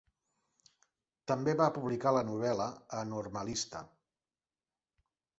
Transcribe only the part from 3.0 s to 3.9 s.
"A Normalista".